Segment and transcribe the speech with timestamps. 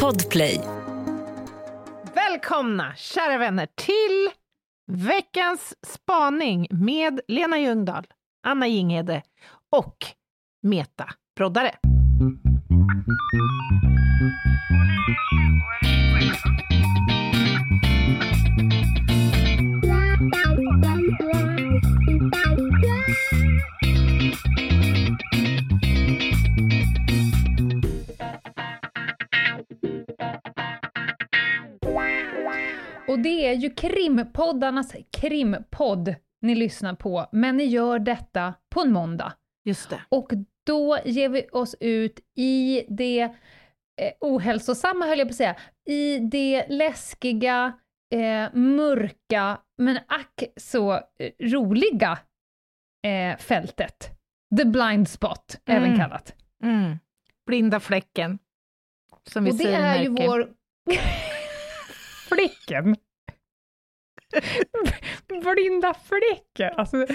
[0.00, 0.60] Podplay.
[2.14, 4.30] Välkomna, kära vänner, till
[4.92, 8.06] veckans spaning med Lena Ljungdahl,
[8.46, 9.22] Anna Jinghede
[9.70, 9.96] och
[10.62, 11.74] Meta Broddare.
[33.12, 38.92] Och det är ju krimpoddarnas krimpodd ni lyssnar på, men ni gör detta på en
[38.92, 39.32] måndag.
[39.64, 40.00] Just det.
[40.08, 40.30] Och
[40.66, 45.56] då ger vi oss ut i det eh, ohälsosamma, höll jag på att säga,
[45.88, 47.72] i det läskiga,
[48.14, 51.00] eh, mörka, men ack så eh,
[51.40, 52.18] roliga
[53.06, 54.10] eh, fältet.
[54.58, 55.82] The blind spot, Mm.
[55.82, 56.34] även kallat.
[56.62, 56.98] Mm.
[57.46, 58.38] Blinda fläcken.
[59.24, 60.48] Som vi Och det är ju vår...
[62.28, 62.96] Flicken!
[65.54, 66.74] Blinda fläcken!
[66.78, 67.06] Alltså,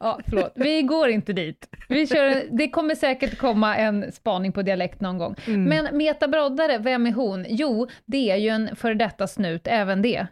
[0.00, 1.68] ja, förlåt, vi går inte dit.
[1.88, 5.34] Vi kör, det kommer säkert komma en spaning på dialekt någon gång.
[5.46, 5.64] Mm.
[5.64, 7.46] Men Meta Broddare, vem är hon?
[7.48, 10.16] Jo, det är ju en före detta snut, även det.
[10.18, 10.28] Eh,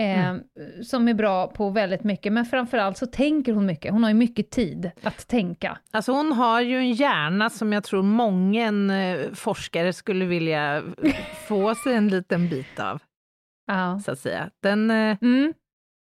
[0.00, 0.40] Mm.
[0.84, 3.92] Som är bra på väldigt mycket, men framförallt så tänker hon mycket.
[3.92, 5.78] Hon har ju mycket tid att tänka.
[5.90, 8.66] Alltså hon har ju en hjärna som jag tror många
[9.02, 10.82] eh, forskare skulle vilja
[11.48, 13.02] få sig en liten bit av,
[13.66, 14.00] Ja.
[14.04, 14.50] så att säga.
[14.62, 15.52] Den, eh, Mm.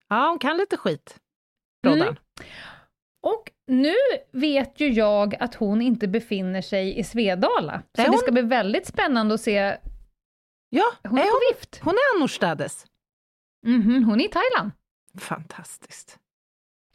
[0.09, 1.17] Ja hon kan lite skit,
[1.87, 1.99] Mm.
[1.99, 2.19] Roddan.
[3.23, 3.95] Och nu
[4.33, 7.83] vet ju jag att hon inte befinner sig i Svedala.
[7.95, 8.19] Så Är det hon?
[8.19, 9.77] ska bli väldigt spännande att se.
[10.69, 11.81] Ja, Hon är är hon, på vift.
[11.83, 12.87] hon är annorstädes.
[13.67, 14.71] Mhm, hon är i Thailand.
[15.19, 16.19] Fantastiskt.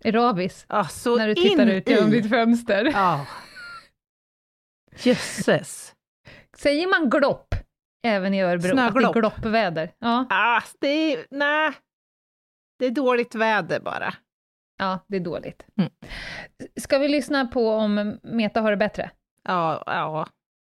[0.05, 0.65] Ravis.
[0.91, 2.21] Så när du tittar ut genom i.
[2.21, 2.85] ditt fönster.
[2.85, 3.27] Ja.
[4.97, 5.95] Jösses.
[6.57, 7.55] Säger man glopp
[8.03, 8.69] även i Örebro?
[8.69, 9.15] Att det är Snöglopp.
[9.15, 9.93] gloppväder?
[9.99, 11.71] Ja, Ah, det är, nej.
[12.81, 14.13] Det är dåligt väder bara.
[14.77, 15.65] ja, det är dåligt.
[15.77, 15.91] Mm.
[16.75, 19.11] Ska vi lyssna på om Meta har det bättre?
[19.47, 20.27] Ja, ja,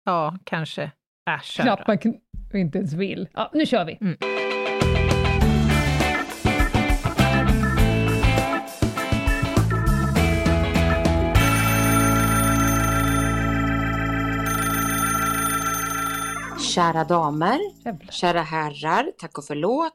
[0.05, 0.83] ja, kanske.
[1.29, 1.91] Äh, Knappt då.
[1.91, 2.19] man kn-
[2.53, 3.27] inte ens vill.
[3.33, 3.97] Ja, nu kör vi.
[4.01, 4.17] Mm.
[16.75, 18.11] Kära damer, Jävlar.
[18.11, 19.93] kära herrar, tack och förlåt.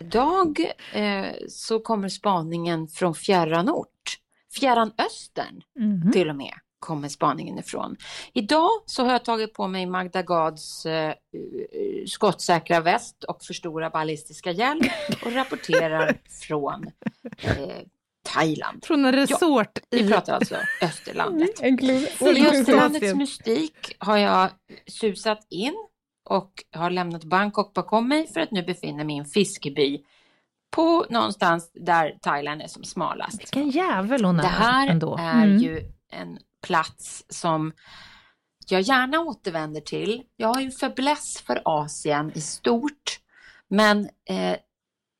[0.00, 4.18] Idag eh, så kommer spaningen från fjärran ort.
[4.60, 6.12] Fjärran östern Mhm.
[6.12, 7.96] till och med kommer spaningen ifrån.
[8.32, 11.14] Idag så har jag tagit på mig Magda Gads eh, eh,
[12.06, 14.80] skottsäkra väst och för stora ballistiska hjälm
[15.24, 16.18] och rapporterar
[16.48, 16.84] från
[17.38, 17.76] eh,
[18.34, 18.84] Thailand.
[18.84, 20.08] Från en resort Vi i...
[20.08, 21.60] pratar alltså Österlandet.
[21.62, 23.14] I Österlandets det.
[23.14, 24.50] mystik har jag
[24.86, 25.74] susat in
[26.24, 30.04] och har lämnat Bangkok bakom mig för att nu befinna mig i en fiskeby
[30.70, 33.40] på någonstans där Thailand är som smalast.
[33.40, 35.16] Vilken jävel hon är Det här ändå.
[35.20, 35.58] är Mm.
[35.58, 35.80] ju
[36.12, 37.72] en plats som
[38.68, 40.22] jag gärna återvänder till.
[40.36, 43.20] Jag har ju fäbless för Asien i stort,
[43.68, 44.56] men eh,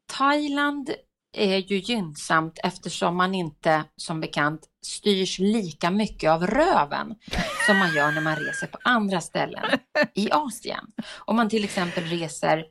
[0.07, 0.91] Thailand
[1.35, 7.15] är ju gynnsamt eftersom man inte, som bekant, styrs lika mycket av röven
[7.67, 9.65] som man gör när man reser på andra ställen
[10.15, 10.85] i Asien.
[11.19, 12.65] Om man till exempel reser,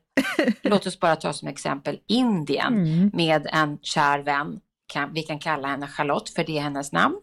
[0.61, 3.11] låt oss bara ta som exempel Indien, Mm.
[3.13, 4.59] med en kär vän.
[4.87, 7.15] Kan, vi kan kalla henne Charlotte för det är hennes namn.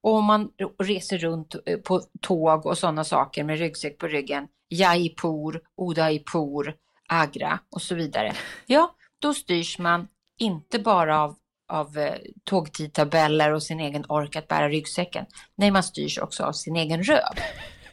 [0.00, 0.48] Och om man
[0.82, 5.60] reser runt eh, på tåg och sådana saker med ryggsäck på ryggen, Jaipur,
[5.90, 6.74] Udaipur,
[7.08, 8.32] Agra och så vidare.
[8.66, 10.08] Ja, då styrs man
[10.38, 11.36] inte bara av,
[11.68, 12.14] av eh,
[12.44, 15.26] tågtidtabeller och sin egen ork att bära ryggsäcken.
[15.54, 17.34] Nej, man styrs också av sin egen röv.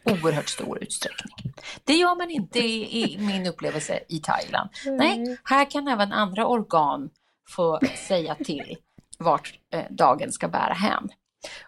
[0.05, 1.53] Oerhört stor utsträckning.
[1.83, 4.69] Det gör man inte i, i min upplevelse i Thailand.
[4.85, 7.09] Nej, här kan även andra organ
[7.49, 8.77] få säga till
[9.17, 11.09] vart eh, dagen ska bära hän.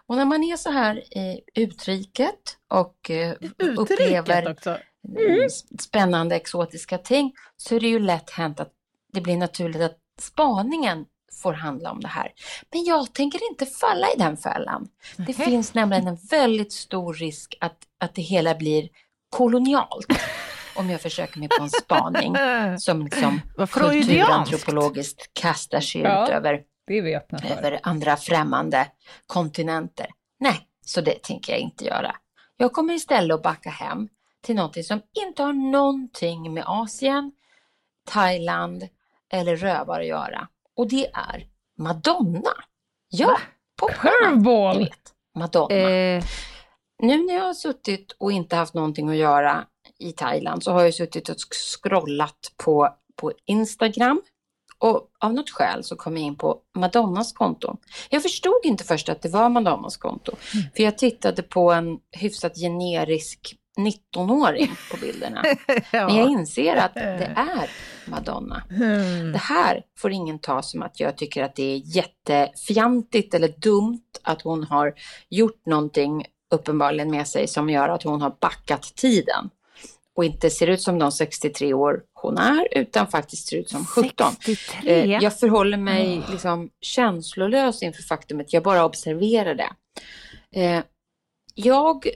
[0.06, 4.78] Och när man är så här i utriket och eh, Utriket upplever också.
[5.18, 5.48] mm.
[5.80, 8.72] spännande exotiska ting så är det ju lätt hänt att
[9.12, 11.04] det blir naturligt att spaningen
[11.42, 12.32] får handla om det här.
[12.72, 14.88] Men jag tänker inte falla i den fällan.
[15.16, 18.88] Det finns nämligen en väldigt stor risk att, att det hela blir
[19.30, 20.06] kolonialt
[20.76, 22.34] om jag försöker mig på en spaning
[22.78, 23.40] som liksom
[23.70, 26.24] kulturantropologiskt kastar sig Ja.
[26.24, 26.62] ut över,
[27.58, 28.86] över andra främmande
[29.26, 30.06] kontinenter.
[30.40, 32.16] Nej, så det tänker jag inte göra.
[32.56, 34.08] Jag kommer istället att backa hem
[34.42, 37.32] till någonting som inte har någonting med Asien,
[38.08, 38.88] Thailand
[39.32, 40.48] eller rövar att göra.
[40.76, 41.46] Och det är
[41.78, 42.54] Madonna.
[43.08, 43.38] Ja,
[43.80, 44.78] Curveball!
[44.78, 45.74] vet, Madonna.
[45.74, 46.24] Eh,
[47.02, 49.66] nu när jag har suttit och inte haft någonting att göra
[49.98, 54.22] i Thailand så har jag suttit och scrollat på, på Instagram.
[54.78, 57.76] Och av något skäl så kom jag in på Madonnas konto.
[58.10, 60.32] Jag förstod inte först att det var Madonnas konto.
[60.54, 60.66] Mm.
[60.76, 65.42] För jag tittade på en hyfsat generisk 19-åring på bilderna.
[65.90, 66.06] ja.
[66.06, 67.70] Men jag inser att det är
[68.06, 68.62] Madonna.
[68.70, 69.32] Mm.
[69.32, 74.02] Det här får ingen ta som att jag tycker att det är jättefjantigt eller dumt
[74.22, 74.94] att hon har
[75.28, 79.50] gjort någonting uppenbarligen med sig som gör att hon har backat tiden
[80.16, 83.86] och inte ser ut som de 63 år hon är utan faktiskt ser ut som
[83.86, 84.32] 17.
[84.32, 84.90] 63?
[84.90, 89.70] Eh, jag förhåller mig liksom känslolös inför faktumet, jag bara observerar det.
[90.60, 90.82] Eh,
[91.54, 92.06] jag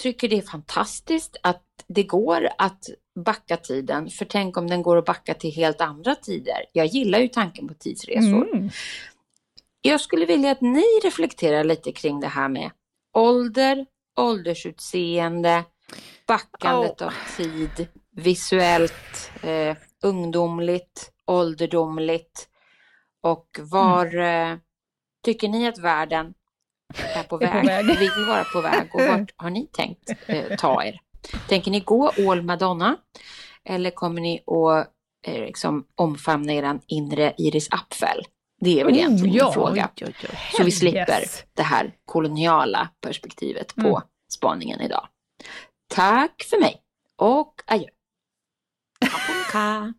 [0.00, 4.96] tycker det är fantastiskt att det går att backa tiden, för tänk om den går
[4.96, 6.64] att backa till helt andra tider.
[6.72, 8.54] Jag gillar ju tanken på tidsresor.
[8.54, 8.70] Mm.
[9.82, 12.70] Jag skulle vilja att ni reflekterar lite kring det här med
[13.12, 15.64] ålder, åldersutseende,
[16.26, 17.06] backandet oh.
[17.06, 22.48] av tid, visuellt, eh, ungdomligt, ålderdomligt
[23.22, 24.52] och var mm.
[24.52, 24.58] eh,
[25.24, 26.34] tycker ni att världen
[26.94, 27.98] är på väg, är på väg.
[27.98, 31.00] vill vara på väg och vart har ni tänkt eh, ta er?
[31.48, 32.96] Tänker ni gå all Madonna
[33.64, 34.88] eller kommer ni att
[35.26, 38.24] eh, liksom, omfamna er inre Iris Apfel?
[38.60, 39.90] Det är väl oh, egentligen ja, en fråga.
[39.96, 40.38] Oj, oj.
[40.56, 41.44] Så vi slipper yes.
[41.56, 44.02] det här koloniala perspektivet på mm.
[44.32, 45.08] spaningen idag.
[45.94, 46.80] Tack för mig
[47.16, 47.88] och adjö.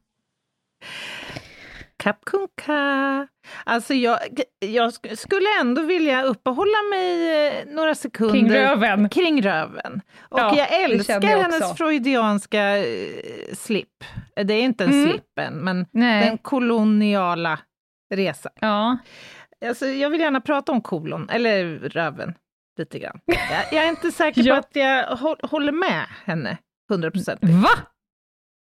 [2.05, 3.27] Kapkunka.
[3.63, 4.19] Alltså jag,
[4.59, 9.09] jag skulle ändå vilja uppehålla mig eh, några sekunder kring röven.
[9.09, 10.01] Kring röven.
[10.19, 12.83] Och ja, jag älskar jag hennes freudianska uh,
[13.53, 14.03] slip.
[14.35, 15.09] Det är inte en mm.
[15.09, 16.25] slip än, men Nej.
[16.25, 17.59] den koloniala
[18.13, 18.51] resan.
[18.59, 18.97] Ja.
[19.65, 22.33] Alltså, jag vill gärna prata om kolon, eller röven,
[22.79, 23.19] lite grann.
[23.25, 24.53] Jag, jag är inte säker ja.
[24.53, 25.17] på att jag
[25.49, 26.57] håller med henne,
[26.91, 27.39] 100 procent.
[27.43, 27.69] Va?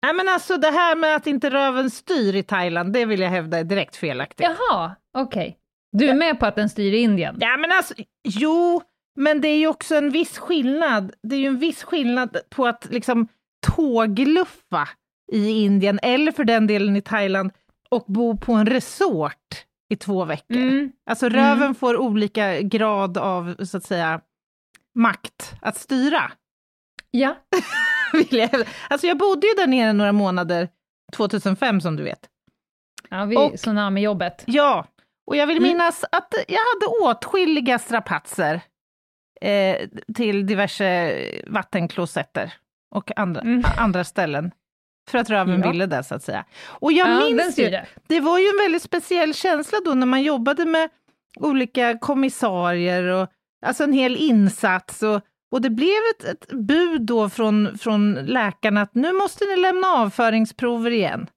[0.04, 3.30] Nej men alltså det här med att inte röven styr i Thailand, det vill jag
[3.30, 4.48] hävda är direkt felaktigt.
[4.48, 5.42] Jaha, okej.
[5.42, 5.54] Okay.
[5.92, 7.38] Du är med på att den styr i Indien?
[7.40, 7.94] Ja men alltså,
[8.24, 8.82] jo,
[9.16, 11.14] men det är ju också en viss skillnad.
[11.24, 13.28] Det är ju en viss skillnad på att liksom
[13.68, 14.90] tågluffa
[15.32, 17.52] i Indien, eller för den delen i Thailand,
[17.90, 20.58] och bo på en resort i två veckor.
[20.58, 20.92] Mm.
[21.10, 21.76] Alltså röven mm.
[21.76, 24.22] får olika grad av, så att säga,
[24.96, 26.32] makt att styra.
[27.12, 27.36] Ja.
[28.30, 30.70] jag, alltså jag bodde ju där nere några månader
[31.14, 32.30] 2005 som du vet.
[33.10, 34.44] Ja, vid och, tsunami-jobbet.
[34.48, 34.86] Ja,
[35.28, 35.70] och jag vill mm.
[35.70, 38.62] minnas att jag hade åtskilliga strapatser
[39.42, 39.78] eh,
[40.16, 41.18] till diverse
[41.48, 42.54] vattenklosetter
[42.96, 43.64] och andra, mm.
[43.78, 44.52] andra ställen.
[45.10, 45.72] För att röven ja.
[45.72, 46.46] ville det, så att säga.
[46.64, 47.86] Och jag ja, minns ju, det.
[48.08, 50.90] det var ju en väldigt speciell känsla då när man jobbade med
[51.40, 53.28] olika kommissarier och
[53.66, 58.82] alltså en hel insats och och det blev ett, ett bud då från, från läkarna
[58.82, 61.28] att nu måste ni lämna avföringsprover igen.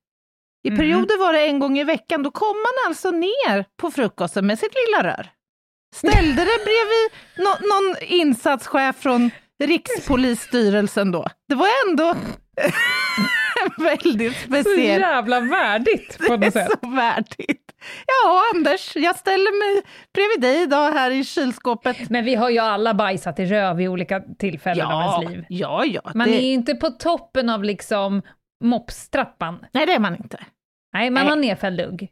[0.65, 0.79] I mm.
[0.79, 4.59] perioder var det en gång i veckan, då kom man alltså ner på frukosten med
[4.59, 5.31] sitt lilla rör.
[5.95, 9.31] Ställde det bredvid no, någon insatschef från
[9.65, 11.27] Rikspolisstyrelsen då.
[11.49, 12.15] Det var ändå
[13.79, 14.67] väldigt speciellt.
[14.67, 16.55] Så jävla värdigt på något sätt.
[16.55, 17.73] Det är så värdigt.
[18.07, 19.83] Ja, Anders, jag ställer mig
[20.15, 22.11] bredvid dig idag här i kylskåpet.
[22.11, 25.45] Men vi har ju alla bajsat i röv i olika tillfällen ja, av ens liv.
[25.49, 26.13] Ja, ja.
[26.15, 26.43] Man det...
[26.43, 28.23] är inte på toppen av liksom
[28.65, 29.67] mopstrappan.
[29.73, 30.39] Nej, det är man inte.
[30.93, 31.31] Nej, man Nej.
[31.31, 32.09] har nedfälld lugg.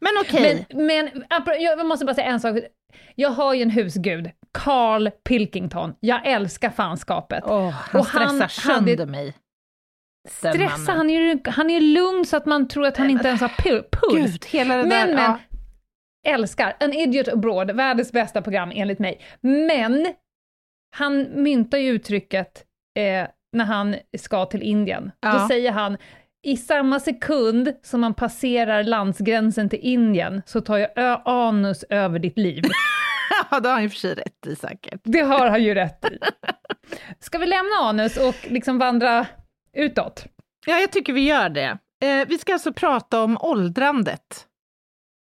[0.00, 0.66] Men okej.
[0.70, 0.86] Okay.
[0.86, 1.10] Men,
[1.44, 2.58] men jag måste bara säga en sak.
[3.14, 5.94] Jag har ju en husgud, Carl Pilkington.
[6.00, 7.44] Jag älskar fanskapet.
[7.44, 9.06] Oh, han och stressar han sönder hade...
[9.06, 9.34] mig.
[10.28, 13.52] Stressa, han är, han är lugn så att man tror att han inte ens har
[13.92, 14.32] puls.
[14.32, 15.38] Gud, hela det men, där, men, ja.
[16.32, 16.76] älskar.
[16.80, 19.20] An Idiot Abroad, världens bästa program enligt mig.
[19.40, 20.14] Men,
[20.96, 22.64] han myntar ju uttrycket
[22.98, 25.10] eh, när han ska till Indien.
[25.20, 25.32] Ja.
[25.32, 25.96] Då säger han,
[26.42, 32.38] i samma sekund som man passerar landsgränsen till Indien så tar jag anus över ditt
[32.38, 32.64] liv.
[33.50, 35.00] ja, det har han ju för sig rätt i säkert.
[35.04, 36.18] Det har han ju rätt i.
[37.20, 39.26] Ska vi lämna anus och liksom vandra
[39.76, 40.24] utåt.
[40.66, 41.78] Ja, jag tycker vi gör det.
[42.04, 44.46] Eh, vi ska alltså prata om åldrandet.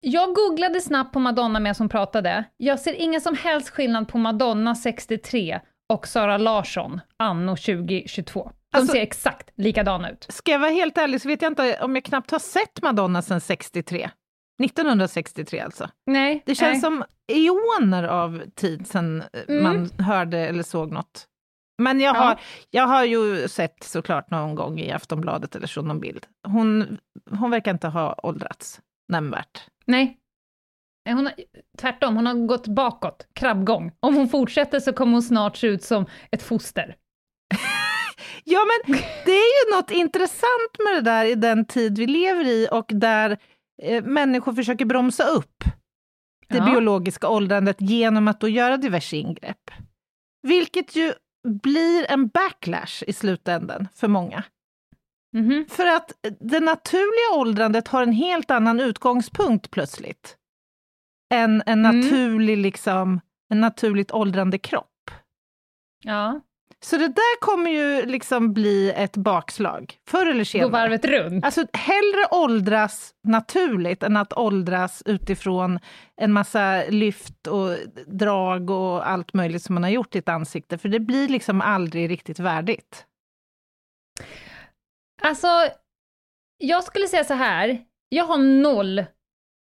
[0.01, 2.45] Jag googlade snabbt på Madonna med som pratade.
[2.57, 5.61] Jag ser ingen som helst skillnad på Madonna 63
[5.93, 8.51] och Sara Larsson anno 2022.
[8.73, 10.27] De alltså, ser exakt likadana ut.
[10.29, 13.23] Ska jag vara helt ärlig så vet jag inte om jag knappt har sett Madonna
[13.23, 14.11] sedan 63.
[14.65, 15.89] 1963 alltså.
[16.07, 16.43] Nej.
[16.47, 16.81] Det känns nej.
[16.81, 19.63] som eoner av tid sedan mm.
[19.63, 21.27] man hörde eller såg något.
[21.79, 22.21] Men jag, ja.
[22.21, 22.41] har,
[22.71, 26.27] jag har ju sett såklart någon gång i Aftonbladet eller så någon bild.
[26.49, 26.99] Hon,
[27.31, 29.67] hon verkar inte ha åldrats nämnvärt.
[29.87, 30.19] Nej.
[31.09, 31.35] hon har,
[31.79, 33.93] tvärtom, hon har gått bakåt, krabbgång.
[34.01, 36.97] Om hon fortsätter så kommer hon snart se ut som ett foster.
[38.49, 42.45] Ja, men det är ju något intressant med det där i den tid vi lever
[42.47, 43.39] i och där
[43.83, 45.65] eh, människor försöker bromsa upp
[46.49, 46.65] det Ja.
[46.65, 49.71] biologiska åldrandet genom att då göra diverse ingrepp.
[50.43, 51.13] Vilket ju
[51.47, 54.45] blir en backlash i slutändan för många.
[55.33, 55.67] Mhm.
[55.69, 60.37] För att det naturliga åldrandet har en helt annan utgångspunkt plötsligt.
[61.35, 62.01] Än en Mm.
[62.01, 65.11] naturlig, liksom, en naturligt åldrande kropp.
[66.05, 66.41] Ja,
[66.85, 70.71] Så det där kommer ju liksom bli ett bakslag, förr eller gå senare.
[70.71, 71.45] varvet runt.
[71.45, 75.79] Alltså hellre åldras naturligt än att åldras utifrån
[76.17, 80.79] en massa lyft och drag och allt möjligt som man har gjort i ett ansikte,
[80.79, 83.07] för det blir liksom aldrig riktigt värdigt.
[85.23, 85.49] Alltså,
[86.59, 89.05] jag skulle säga så här, jag har noll,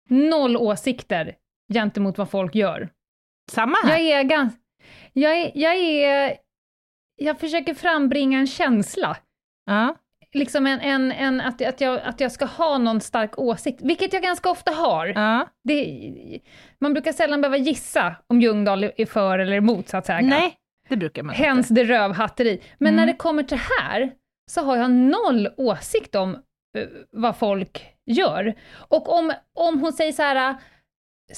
[0.08, 1.34] noll åsikter
[1.72, 2.88] gentemot vad folk gör.
[3.50, 3.98] Samma här.
[3.98, 4.60] Jag är ganska...
[5.12, 6.36] Jag är, jag är...
[7.18, 9.16] Jag försöker frambringa en känsla.
[9.66, 9.94] Ja.
[10.32, 14.12] Liksom en, en, en att, att, jag, att jag ska ha någon stark åsikt, vilket
[14.12, 15.06] jag ganska ofta har.
[15.06, 15.48] Ja.
[15.64, 16.00] Det,
[16.80, 20.20] man brukar sällan behöva gissa om Ljungdahl är för eller emot, så att säga.
[20.20, 20.54] Nej,
[20.88, 21.82] det brukar man Hens inte.
[21.82, 22.60] det rövhatteri.
[22.78, 22.96] Men Mm.
[23.00, 24.12] när det kommer till här,
[24.50, 26.34] så har jag noll åsikt om
[26.78, 28.54] eh, vad folk gör.
[28.74, 30.56] Och om, om hon säger så här,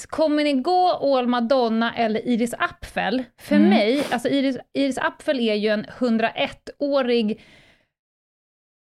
[0.09, 3.23] kommer ni gå All Madonna eller Iris Apfel?
[3.41, 3.69] För Mm.
[3.69, 7.41] mig, alltså Iris, Iris Apfel är ju en 101-årig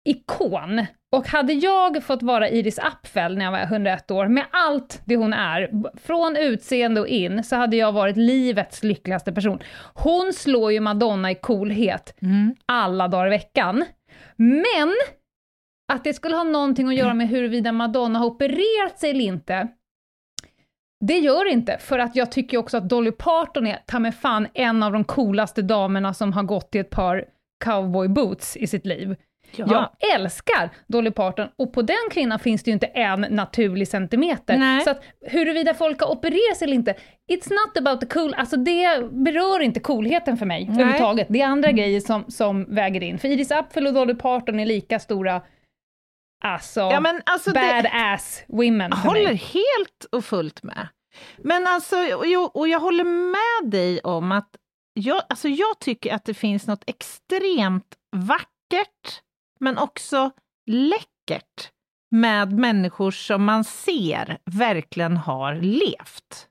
[0.09, 0.87] ikon.
[1.13, 5.17] Och hade jag fått vara Iris Apfel när jag var 101 år, med allt det
[5.17, 9.59] hon är, från utseende och in, så hade jag varit livets lyckligaste person.
[9.95, 12.55] Hon slår ju Madonna i coolhet Mm.
[12.67, 13.85] alla dagar i veckan.
[14.37, 14.95] Men
[15.93, 19.69] att det skulle ha någonting att göra med huruvida Madonna har opererat sig eller inte,
[21.01, 24.13] det gör det inte, för att jag tycker också att Dolly Parton är ta mig
[24.13, 27.25] fan en av de coolaste damerna som har gått i ett par
[27.65, 29.17] cowboy boots i sitt liv.
[29.57, 29.67] Ja.
[30.01, 34.59] Jag älskar Dolly Parton och på den kvinnan finns det ju inte en naturlig centimeter.
[34.59, 34.81] Nej.
[34.81, 36.95] Så att huruvida folk har opererat sig eller inte,
[37.33, 41.27] it's not about the cool, alltså det berör inte coolheten för mig överhuvudtaget.
[41.31, 43.19] Det är andra grejer som, som väger in.
[43.19, 45.43] För Iris Apfel och Dolly Parton är lika stora,
[46.41, 49.35] alltså, Ja, men alltså det, badass women jag håller mig.
[49.37, 50.89] helt och fullt med.
[51.39, 54.49] Men alltså, och jag, och jag håller med dig om att
[54.95, 59.23] jag, alltså jag tycker att det finns något extremt vackert,
[59.61, 60.31] men också
[60.71, 61.71] läckert
[62.11, 66.47] med människor som man ser verkligen har levt.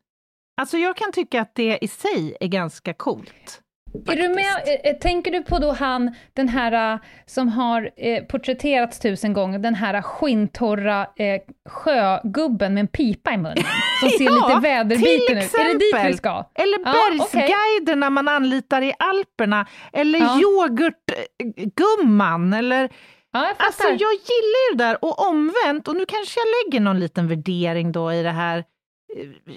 [0.61, 3.61] Alltså jag kan tycka att det i sig är ganska coolt.
[4.07, 7.89] Är du med, eh, eh, tänker du på då han, den här eh, som har
[7.97, 13.63] eh, porträtterats tusen gånger, den här skinntorra eh, sjögubben med en pipa i munnen,
[13.99, 15.53] som ser Ja, lite väderbiten ut.
[15.53, 16.45] Är det dit vi ska?
[16.55, 20.39] Eller Ja, bergsguiderna man anlitar i Alperna, eller Ja.
[20.41, 22.89] yoghurtgumman, eller
[23.31, 23.55] Ja, jag.
[23.57, 27.27] Alltså jag gillar ju det där, och omvänt, och nu kanske jag lägger någon liten
[27.27, 28.63] värdering då i det här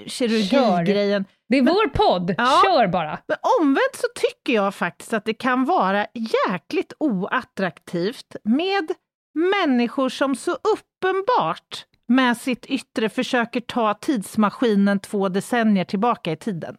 [0.06, 1.24] kirurgigrejen.
[1.48, 2.62] det är vår podd, Ja.
[2.64, 3.18] kör bara.
[3.26, 6.06] Men omvänt så tycker jag faktiskt att det kan vara
[6.48, 8.92] jäkligt oattraktivt med
[9.34, 16.76] människor som så uppenbart med sitt yttre försöker ta tidsmaskinen två decennier tillbaka i tiden.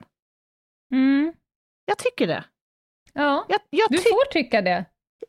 [0.93, 1.33] Mm.
[1.85, 2.43] Jag tycker det.
[3.13, 4.85] Ja, Jag, jag du ty- får tycka det.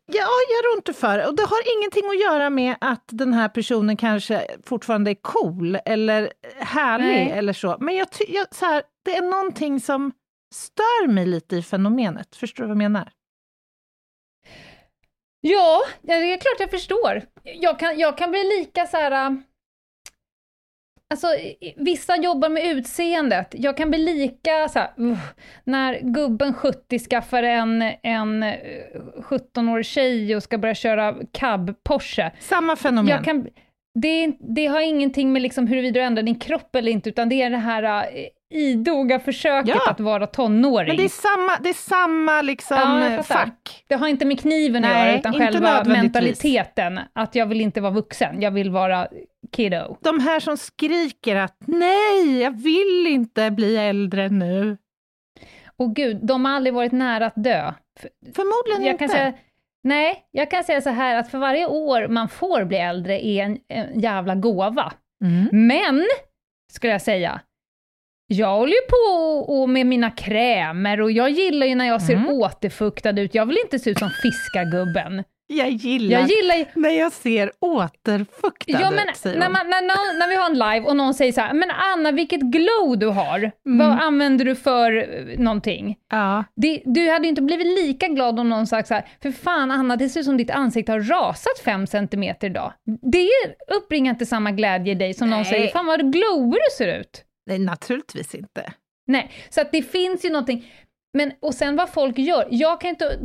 [0.06, 1.26] Ja, jag rår inte för det.
[1.26, 5.78] Och det har ingenting att göra med att den här personen kanske fortfarande är cool
[5.84, 7.30] eller härlig Nej.
[7.30, 7.76] eller så.
[7.80, 10.12] Men jag, jag, så här, det är någonting som
[10.54, 12.36] stör mig lite i fenomenet.
[12.36, 13.10] Förstår du vad jag menar?
[15.40, 17.22] Ja, ja, det är klart jag förstår.
[17.42, 19.42] Jag kan, jag kan bli lika så här...
[21.10, 21.26] Alltså,
[21.76, 23.54] vissa jobbar med utseendet.
[23.58, 25.34] Jag kan bli lika så här, "Uff",
[25.64, 28.54] när gubben 70 skaffar en, en eh,
[29.22, 32.30] 17-årig tjej och ska börja köra cab Porsche.
[32.38, 33.08] Samma fenomen.
[33.08, 33.46] Jag kan,
[34.00, 37.42] det, det har ingenting med liksom huruvida du ändrar din kropp eller inte, utan det
[37.42, 39.90] är det här äh, idoga försöket Ja.
[39.90, 40.88] att vara tonåring.
[40.88, 43.84] Men det är samma, det är samma liksom, Ja, eh, fack.
[43.88, 47.00] Det har inte med kniven att Nej, göra, utan själva mentaliteten.
[47.12, 49.08] Att jag vill inte vara vuxen, jag vill vara
[49.52, 49.96] kiddo.
[50.00, 54.76] De här som skriker att nej, jag vill inte bli äldre nu.
[55.76, 57.72] Och gud, de har aldrig varit nära att dö.
[58.00, 59.08] För- Förmodligen Jag inte.
[59.16, 59.32] säga,
[59.82, 63.44] nej, jag kan säga så här att för varje år man får bli äldre är
[63.44, 64.92] en, en jävla gåva.
[65.24, 65.66] Mm.
[65.66, 66.04] Men,
[66.72, 67.40] skulle jag säga,
[68.26, 72.02] jag håller ju på och, och med mina krämer och jag gillar ju när jag
[72.02, 72.28] ser Mm.
[72.28, 73.34] återfuktad ut.
[73.34, 75.24] Jag vill inte se ut som fiskargubben.
[75.46, 80.18] Jag gillar, Jag gillar när jag ser återfuktade Ja, men säger när, man, när, någon-
[80.18, 83.06] när vi har en live och någon säger så här, men Anna vilket glow du
[83.06, 85.96] har, vad använder du för eh, någonting?
[86.10, 86.44] Ja.
[86.56, 89.70] Det, du hade ju inte blivit lika glad om någon sagt så här, för fan
[89.70, 92.72] Anna, det ser ut som ditt ansikte har rasat fem centimeter idag.
[93.12, 93.28] Det
[93.76, 95.50] uppringar inte samma glädje i dig som någon Nej.
[95.50, 97.22] säger, fan vad glowig du ser ut.
[97.46, 98.72] Nej, naturligtvis inte.
[99.06, 100.72] Nej, så att det finns ju någonting.
[101.16, 103.18] Men, och sen vad folk gör, jag kan inte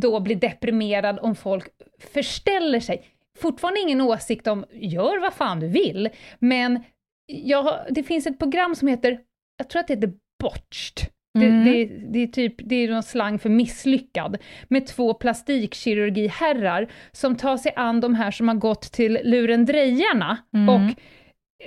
[0.00, 1.64] då bli deprimerad om folk
[2.12, 3.04] förställer sig.
[3.38, 6.82] Fortfarande ingen åsikt om, gör vad fan du vill, men
[7.26, 9.20] jag, det finns ett program som heter,
[9.58, 11.10] jag tror att det heter Botched.
[11.38, 11.64] Mm.
[11.64, 14.36] Det, det, det är typ, det är någon slang för misslyckad,
[14.68, 20.68] med två plastikkirurgiherrar som tar sig an de här som har gått till lurendrejarna Mm.
[20.68, 20.94] och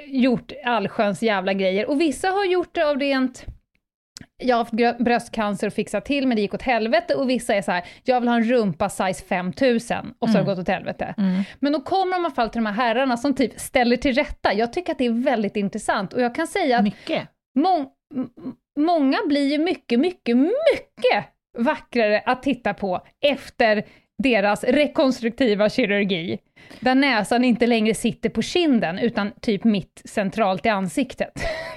[0.05, 1.89] gjort allsköns jävla grejer.
[1.89, 3.45] Och vissa har gjort det av rent
[4.37, 7.61] jag har haft bröstcancer och fixat till men det gick åt helvete och vissa är
[7.61, 10.67] så här, jag vill ha en rumpa size 5000 och så har det gått åt
[10.67, 11.15] helvete.
[11.17, 11.43] Mm.
[11.59, 14.13] Men då kommer de i alla fall till de här herrarna som typ ställer till
[14.15, 14.53] rätta.
[14.53, 17.27] Jag tycker att det är väldigt intressant och jag kan säga att Mycket.
[17.55, 17.91] må-
[18.79, 21.25] många blir ju mycket, mycket, mycket
[21.57, 23.83] vackrare att titta på efter
[24.23, 26.39] deras rekonstruktiva kirurgi.
[26.79, 31.33] Där näsan inte längre sitter på kinden utan typ mitt centralt i ansiktet.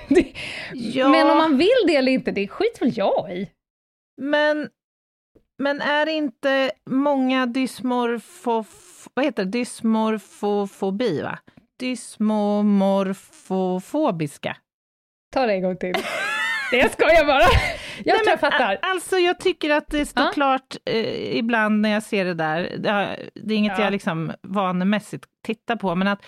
[0.72, 1.08] Ja.
[1.08, 3.50] Men om man vill det eller inte, det skiter väl jag i.
[4.22, 4.68] Men,
[5.58, 8.64] men är inte många dysmorfo...
[9.14, 9.50] Vad heter det?
[9.50, 11.38] Dysmorfofobi, va?
[11.80, 14.56] Dysmomorfofobiska.
[15.34, 15.94] Ta det en gång till.
[16.70, 17.40] Det ska jag bara.
[17.40, 18.78] Jag Nej, tror jag men, fattar.
[18.82, 20.30] Alltså jag tycker att det står Ja.
[20.34, 22.76] klart eh, ibland när jag ser det där,
[23.34, 23.84] det, är inget Ja.
[23.84, 26.22] jag liksom vanemässigt tittar på, men att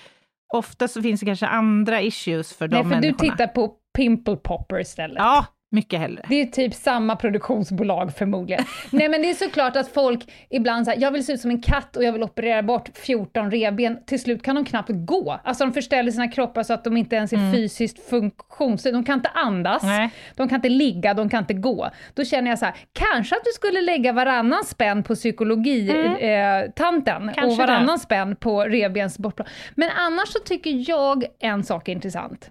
[0.54, 3.30] ofta så finns det kanske andra issues för de Nej, för du människorna.
[3.32, 5.16] tittar på Pimple Popper istället.
[5.18, 6.22] Ja, mycket hellre.
[6.28, 8.64] Det är typ samma produktionsbolag förmodligen.
[8.90, 11.62] Nej men det är såklart att folk ibland säger jag vill se ut som en
[11.62, 13.98] katt och jag vill operera bort 14 revben.
[14.06, 15.40] Till slut kan de knappt gå.
[15.44, 19.00] Alltså de förställer sina kroppar så att de inte ens är fysiskt funktionsdugliga.
[19.00, 20.10] De kan inte andas, Nej.
[20.36, 21.90] de kan inte ligga, de kan inte gå.
[22.14, 26.70] Då känner jag så här, kanske att du skulle lägga varannan spänn på psykologi-tanten eh,
[26.74, 28.02] tanten Kanske och varannan det.
[28.02, 29.48] spänn på revbens bortplan.
[29.74, 32.50] Men annars så tycker jag en sak är intressant.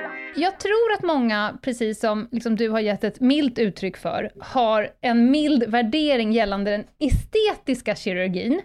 [0.35, 4.87] Jag tror att många, precis som liksom du har gett ett milt uttryck för, har
[5.01, 8.61] en mild värdering gällande den estetiska kirurgin.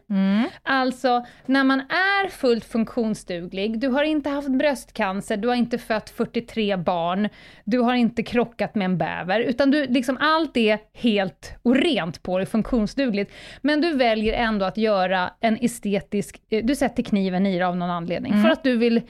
[0.62, 6.10] Alltså, när man är fullt funktionsduglig, du har inte haft bröstcancer, du har inte fött
[6.10, 7.28] 43 barn,
[7.64, 12.22] du har inte krockat med en bäver, utan du, liksom, allt är helt och rent
[12.22, 13.32] på dig, funktionsdugligt.
[13.60, 17.76] Men du väljer ändå att göra en estetisk, eh, du sätter kniven i det av
[17.76, 19.02] någon anledning, för att du vill,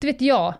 [0.00, 0.54] du vet jag,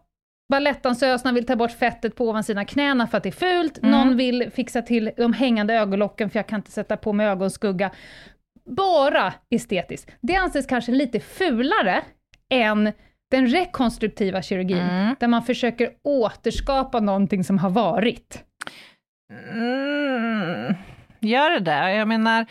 [0.49, 3.83] Balettdansöserna vill ta bort fettet på ovansida knäna för att det är fult.
[3.83, 7.91] Någon vill fixa till de hängande ögonlocken för jag kan inte sätta på mig ögonskugga.
[8.77, 10.11] Bara estetiskt.
[10.21, 12.03] Det anses kanske lite fulare
[12.51, 12.93] än
[13.31, 18.45] den rekonstruktiva kirurgin, där man försöker återskapa någonting som har varit.
[19.53, 20.75] Mm,
[21.25, 21.95] gör det det?
[21.95, 22.47] Jag menar,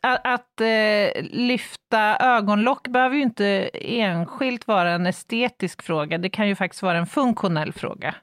[0.00, 6.48] att, att eh, lyfta ögonlock behöver ju inte enskilt vara en estetisk fråga, det kan
[6.48, 8.14] ju faktiskt vara en funktionell fråga.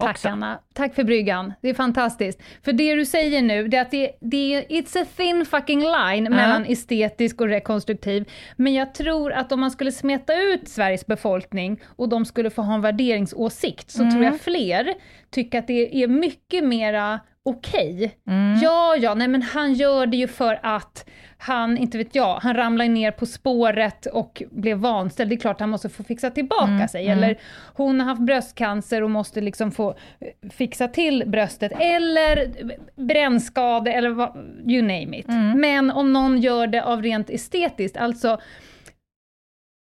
[0.00, 0.28] Tack också.
[0.28, 1.52] Anna, tack för bryggan.
[1.62, 2.42] Det är fantastiskt.
[2.64, 5.80] För det du säger nu, det är att det, det är, it's a thin fucking
[5.80, 8.28] line mellan estetisk och rekonstruktiv.
[8.56, 12.62] Men jag tror att om man skulle smeta ut Sveriges befolkning och de skulle få
[12.62, 14.94] ha en värderingsåsikt, så tror jag fler
[15.30, 18.16] tycker att det är mycket mera okej.
[18.62, 21.08] Ja, ja, nej men han gör det ju för att
[21.40, 25.30] han, inte vet jag, han ramlade ner på spåret och blev vanställd.
[25.30, 27.08] Det är klart han måste få fixa tillbaka sig.
[27.08, 27.38] Eller
[27.74, 31.72] hon har haft bröstcancer och måste liksom få eh, fixa till bröstet.
[31.80, 32.52] Eller
[32.96, 35.26] brännskade eller vad, you name it.
[35.56, 38.40] Men om någon gör det av rent estetiskt, alltså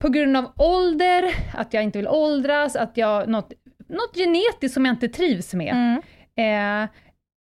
[0.03, 3.53] på grund av ålder, att jag inte vill åldras, att jag, något,
[3.89, 6.01] något genetiskt som jag inte trivs med,
[6.37, 6.89] eh,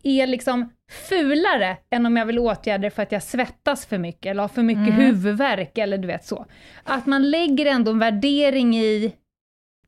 [0.04, 0.74] är liksom
[1.10, 4.50] fulare än om jag vill åtgärda det för att jag svettas för mycket, eller har
[4.50, 6.46] för mycket huvudvärk, eller du vet så.
[6.84, 9.14] Att man lägger ändå en värdering i...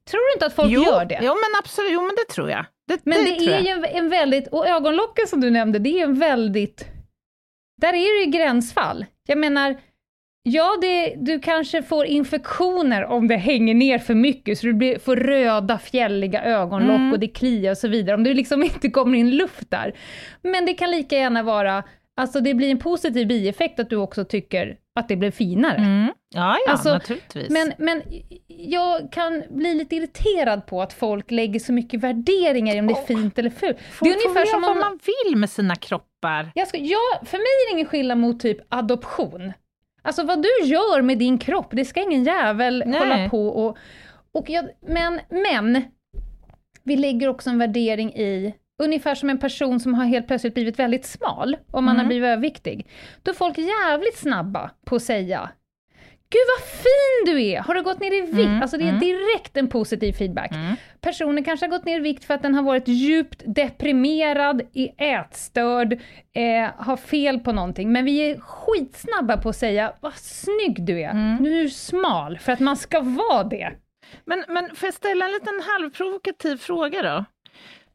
[0.10, 1.20] Tror du inte att folk jo, gör det?
[1.22, 2.66] Jo, men absolut, jo, men det tror jag.
[2.88, 6.00] Det, Men det, tror är ju en, en väldigt, och ögonlocken som du nämnde, det
[6.00, 6.86] är en väldigt,
[7.82, 9.06] där är det ju gränsfall.
[9.28, 9.78] Jag menar,
[10.44, 15.00] ja, det, du kanske får infektioner om det hänger ner för mycket, så du blir,
[15.00, 17.12] får röda fjälliga ögonlock Mm.
[17.14, 19.94] och det kliar och så vidare, om det liksom inte kommer in luft där.
[20.42, 21.84] Men det kan lika gärna vara,
[22.18, 25.78] alltså det blir en positiv bieffekt att du också tycker att det blev finare.
[25.78, 26.12] Mm.
[26.36, 27.50] Ja, ja, Alltså, naturligtvis.
[27.50, 28.02] Men, men
[28.48, 32.94] jag kan bli lite irriterad på att folk lägger så mycket värderingar i om det
[32.94, 33.78] är fint eller fult.
[33.92, 34.68] Folk det är ungefär får som om...
[34.70, 36.52] vad man vill med sina kroppar.
[36.56, 39.54] Jag ska, jag, för mig är det ingen skillnad mot typ adoption.
[40.04, 43.00] Alltså vad du gör med din kropp, det ska ingen jävel Nej.
[43.00, 43.78] hålla på och...
[44.32, 45.82] och jag, men, men,
[46.84, 50.80] vi lägger också en värdering i, ungefär som en person som har helt plötsligt blivit
[50.80, 52.06] väldigt smal, om man Mm.
[52.06, 52.88] har blivit överviktig.
[53.24, 55.50] Då är folk jävligt snabba på att säga
[56.34, 57.60] Gud vad fin du är!
[57.62, 58.34] Har du gått ner i vikt?
[58.34, 59.00] Mm, Alltså det är mm.
[59.00, 60.52] direkt en positiv feedback.
[60.52, 60.76] Mm.
[61.02, 64.94] Personen kanske har gått ner i vikt för att den har varit djupt deprimerad, är
[64.98, 65.94] ätstörd,
[66.36, 67.92] eh, har fel på någonting.
[67.92, 71.36] Men vi är skitsnabba på att säga vad snygg du är, Mm.
[71.44, 73.72] nu är du smal, för att man ska vara det.
[74.26, 77.26] Men, men får jag ställa en liten halvprovokativ fråga då?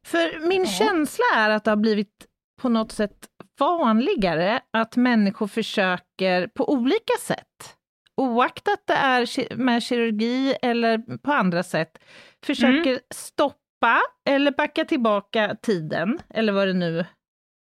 [0.07, 2.27] För min känsla är att det har blivit
[2.63, 3.17] på något sätt
[3.59, 7.75] vanligare att människor försöker på olika sätt,
[8.19, 11.99] oaktat det är med kirurgi eller på andra sätt,
[12.47, 17.05] försöker stoppa eller backa tillbaka tiden, eller vad det nu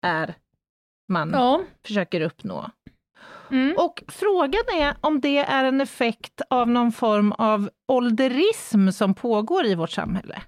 [0.05, 0.35] är
[1.09, 1.61] man Ja.
[1.87, 2.69] försöker uppnå.
[3.51, 3.75] Mm.
[3.77, 9.65] Och frågan är om det är en effekt av någon form av ålderism som pågår
[9.65, 10.41] i vårt samhälle.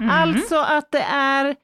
[0.00, 0.10] Mm.
[0.10, 1.56] Alltså att det är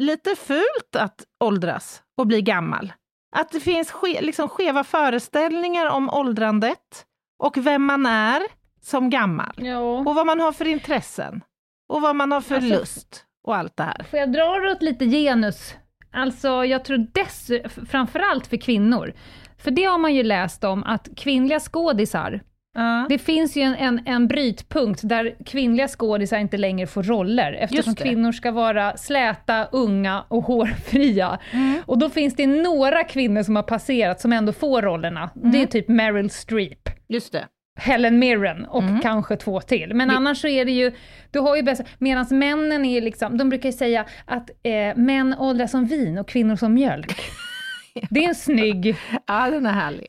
[0.00, 2.92] lite fult att åldras och bli gammal.
[3.36, 7.06] Att det finns ske, liksom skeva föreställningar om åldrandet
[7.42, 8.42] och vem man är
[8.82, 9.52] som gammal.
[9.56, 9.78] Ja.
[9.78, 11.40] Och vad man har för intressen.
[11.88, 14.06] Och vad man har för Alltså- lust och allt det här.
[14.10, 15.74] Får jag dra åt lite genus?
[16.12, 17.50] Alltså, jag tror dess,
[17.90, 19.12] framförallt för kvinnor.
[19.58, 22.40] För det har man ju läst om, att kvinnliga skådisar,
[22.74, 23.06] Ja.
[23.08, 27.94] det finns ju en, en, en brytpunkt där kvinnliga skådisar inte längre får roller, eftersom
[27.94, 31.38] kvinnor ska vara släta, unga och hårfria.
[31.86, 35.30] Och då finns det några kvinnor som har passerat som ändå får rollerna.
[35.34, 36.88] Det är typ Meryl Streep.
[37.08, 37.46] Just det.
[37.80, 39.00] Helen Mirren och Mm.
[39.00, 39.94] kanske två till.
[39.94, 40.92] Men annars så är det ju,
[41.30, 45.34] du har ju bäst, medan männen är liksom, de brukar ju säga att eh, män
[45.38, 47.20] åldras som vin och kvinnor som mjölk.
[48.10, 48.96] Det är en snygg...
[49.26, 50.06] Ja, den är härlig.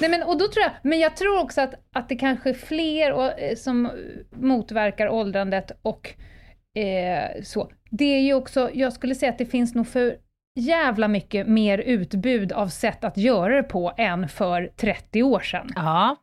[0.00, 2.54] Nej men, och då tror jag, men jag tror också att, att det kanske är
[2.54, 3.90] fler och, eh, som
[4.30, 6.14] motverkar åldrandet och
[6.78, 7.70] eh, så.
[7.90, 10.16] Det är ju också, jag skulle säga att det finns nog för
[10.60, 15.68] jävla mycket mer utbud av sätt att göra det på än för 30 år sedan.
[15.74, 16.16] Ja,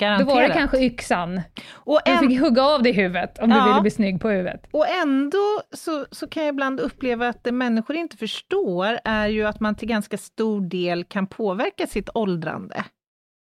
[0.00, 0.28] då garanterat.
[0.34, 1.40] var det kanske yxan.
[1.72, 3.64] och Du en, fick hugga av dig huvudet om du Ja.
[3.66, 4.66] ville bli snygg på huvudet.
[4.70, 9.44] Och ändå så, så kan jag ibland uppleva att det människor inte förstår är ju
[9.46, 12.84] att man till ganska stor del kan påverka sitt åldrande.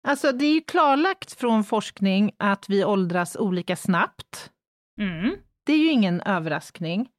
[0.07, 4.49] Alltså det är ju klarlagt från forskning att vi åldras olika snabbt.
[5.01, 5.35] Mm.
[5.65, 7.09] Det är ju ingen överraskning.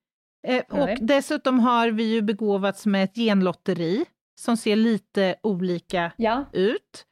[0.47, 4.05] Eh, och dessutom har vi ju begåvats med ett genlotteri
[4.41, 6.45] som ser lite olika Ja.
[6.53, 7.05] ut.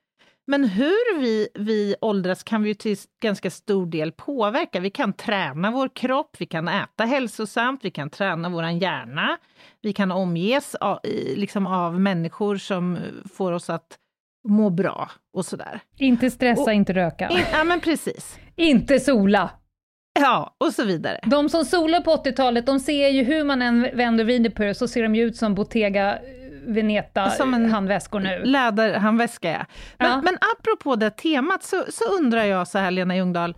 [0.53, 4.81] Men hur vi, vi åldras kan vi ju till ganska stor del påverka.
[4.81, 9.39] Vi kan träna vår kropp, vi kan äta hälsosamt, vi kan träna vår hjärna.
[9.83, 10.99] Vi kan omges av,
[11.37, 12.99] liksom av människor som
[13.35, 13.99] får oss att
[14.49, 15.81] må bra och sådär.
[15.99, 17.29] Inte stressa, Och- inte röka.
[17.29, 18.39] In, ja men precis.
[18.57, 19.51] inte sola.
[20.21, 21.21] Ja, och så vidare.
[21.27, 24.63] De som solar på 80-talet, de ser ju hur man än vänder och vrider på
[24.63, 26.19] det, så ser de ju ut som Bottega
[26.69, 28.45] eh, Veneta Som en- handväskor nu.
[28.45, 29.65] Läderhandväska, ja.
[29.99, 30.21] Men, Ja.
[30.23, 33.55] men apropå det temat så, så undrar jag så här, Lena Ljungdahl,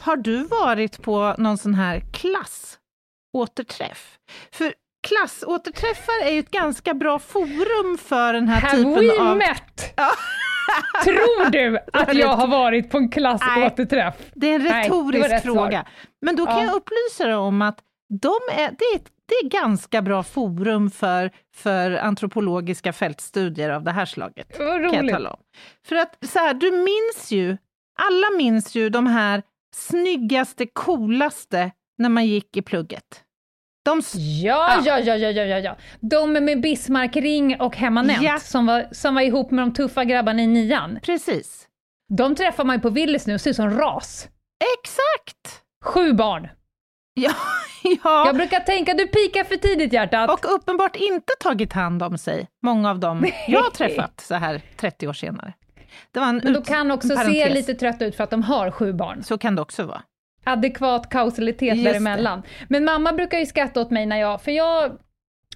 [0.00, 4.18] har du varit på någon sån här klassåterträff?
[4.52, 4.72] För
[5.08, 9.36] klassåterträffar är ju ett ganska bra forum för den här Have typen av...
[9.36, 9.96] met?
[11.04, 14.14] Tror du att jag har varit på en klassåterträff?
[14.34, 15.38] Det är en Nej, retorisk svar.
[15.38, 15.86] fråga.
[16.22, 16.64] Men då kan Ja.
[16.64, 20.90] jag upplysa dig om att de är, det, är ett, det är ganska bra forum
[20.90, 24.58] för, för antropologiska fältstudier av det här slaget.
[24.58, 25.16] Vad roligt.
[25.86, 27.56] För att så här, du minns ju,
[28.00, 29.42] alla minns ju de här
[29.74, 33.24] snyggaste, coolaste när man gick i plugget.
[33.84, 34.02] De,
[34.44, 35.76] Ja, ja, ja, ja, ja, ja, ja.
[36.00, 38.38] De med Bismarckring och hemmanent Ja.
[38.38, 40.98] som, var, som var ihop med de tuffa grabbarna i nian.
[41.02, 41.64] precis.
[42.16, 44.28] De träffar man ju på Willys nu och ser ut som ras.
[44.80, 45.62] Exakt!
[45.84, 46.48] Sju barn.
[47.82, 48.26] Ja, ja.
[48.26, 50.30] Jag brukar tänka, du pikar för tidigt hjärtat.
[50.30, 54.60] och uppenbart inte tagit hand om sig, många av dem jag har träffat så här
[54.76, 55.52] 30 år senare.
[56.12, 58.70] Det var en Men de kan också se lite trötta ut för att de har
[58.70, 59.22] sju barn.
[59.22, 60.02] Så kan det också vara.
[60.44, 61.90] Adekvat kausalitet Just det.
[61.90, 62.42] däremellan.
[62.68, 64.98] Men mamma brukar ju skratta åt mig när jag, för jag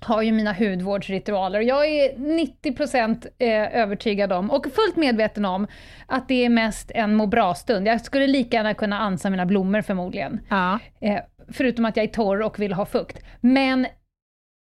[0.01, 1.61] har ju mina hudvårdsritualer.
[1.61, 5.67] Jag är 90% eh, övertygad om, och fullt medveten om,
[6.07, 7.89] att det är mest en må bra-stund.
[7.89, 10.41] Jag skulle lika gärna kunna ansa mina blommor förmodligen.
[10.49, 10.79] Ja.
[11.53, 13.19] Förutom att jag är torr och vill ha fukt.
[13.41, 13.87] Men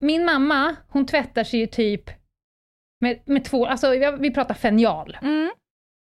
[0.05, 2.11] min mamma, hon tvättar sig ju typ
[3.01, 3.91] med, med två, alltså
[4.21, 5.17] vi pratar fenjal.
[5.23, 5.51] Mm.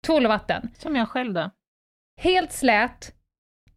[0.06, 0.70] Tvål och vatten.
[0.78, 1.50] Som jag själv då.
[2.20, 3.14] Helt slät,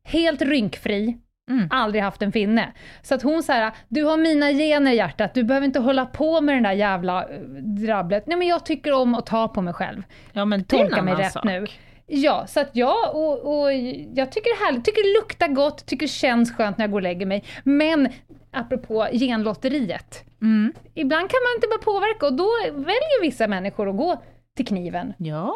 [0.03, 1.17] helt rynkfri,
[1.51, 1.67] Mm.
[1.71, 2.73] aldrig haft en finne.
[3.01, 6.41] Så att hon säger du har mina gener i hjärtat, du behöver inte hålla på
[6.41, 7.39] med den där jävla eh,
[7.85, 8.27] drabblet.
[8.27, 10.03] Nej men jag tycker om att ta på mig själv.
[10.31, 11.43] Ja, men det Tolka mig rätt sak.
[11.43, 11.65] nu.
[12.13, 13.73] Ja, så att jag, och, och
[14.15, 16.91] jag tycker det är härligt, tycker det luktar gott, tycker det känns skönt när jag
[16.91, 17.43] går och lägger mig.
[17.63, 18.09] Men
[18.51, 20.73] apropå genlotteriet, Mm.
[20.95, 24.23] ibland kan man inte bara påverka och då väljer vissa människor att gå
[24.57, 25.13] till kniven.
[25.17, 25.55] Ja,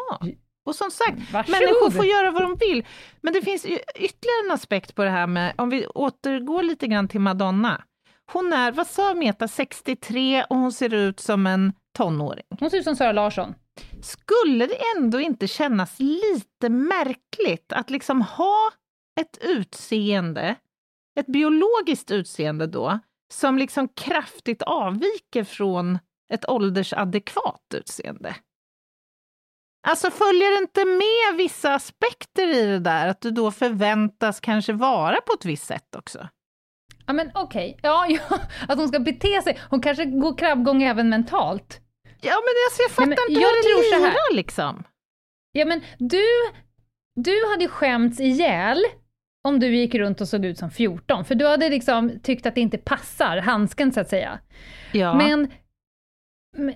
[0.66, 1.60] och som sagt, Varsågod.
[1.60, 2.84] människor får göra vad de vill.
[3.20, 7.08] Men det finns ytterligare en aspekt på det här med, om vi återgår lite grann
[7.08, 7.82] till Madonna.
[8.32, 12.44] Hon är, vad sa Meta, 63 och hon ser ut som en tonåring.
[12.60, 13.54] Hon ser ut som Sara Larsson.
[14.06, 18.70] Skulle det ändå inte kännas lite märkligt att liksom ha
[19.20, 20.56] ett utseende,
[21.18, 22.98] ett biologiskt utseende då,
[23.32, 25.98] som liksom kraftigt avviker från
[26.32, 28.36] ett åldersadekvat utseende?
[29.88, 34.72] Alltså följer det inte med vissa aspekter i det där, att du då förväntas kanske
[34.72, 36.28] vara på ett visst sätt också?
[37.06, 38.38] Ja men okej, ja, ja,
[38.68, 39.58] att hon ska bete sig.
[39.70, 41.80] Hon kanske går krabbgång även mentalt.
[42.20, 44.10] Ja men alltså jag fattar Nej, men inte jag hur det tror så här.
[44.10, 44.84] lirar liksom.
[45.52, 46.22] Ja men du,
[47.14, 48.78] du hade skämts ihjäl
[49.44, 52.54] om du gick runt och såg ut som 14, för du hade liksom tyckt att
[52.54, 54.38] det inte passar, handsken så att säga.
[54.92, 55.14] Ja.
[55.14, 55.52] Men,
[56.56, 56.74] men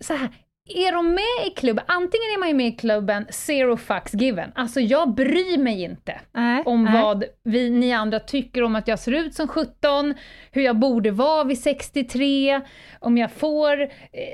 [0.00, 0.28] så här,
[0.68, 4.52] är de med i klubben, antingen är man ju med i klubben zero fucks given,
[4.54, 7.02] alltså jag bryr mig inte Nej, om nej.
[7.02, 10.14] vad vi, ni andra tycker om att jag ser ut som 17,
[10.52, 12.60] hur jag borde vara vid 63,
[13.00, 13.80] om jag får...
[13.82, 13.88] eh,